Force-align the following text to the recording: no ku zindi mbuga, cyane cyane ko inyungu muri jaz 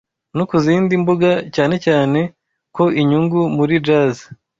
no 0.37 0.43
ku 0.49 0.55
zindi 0.65 0.93
mbuga, 1.01 1.29
cyane 1.55 1.75
cyane 1.85 2.19
ko 2.75 2.83
inyungu 3.01 3.39
muri 3.57 3.75
jaz 3.87 4.15